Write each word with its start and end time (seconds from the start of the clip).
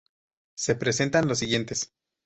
Se 0.55 0.73
presentan 0.73 1.27
los 1.27 1.37
siguientes 1.37 1.93